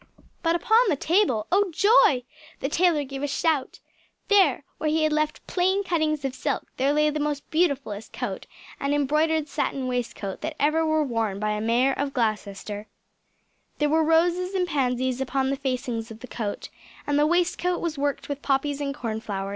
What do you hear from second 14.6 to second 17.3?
pansies upon the facings of the coat; and the